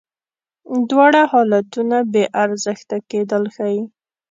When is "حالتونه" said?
1.31-1.97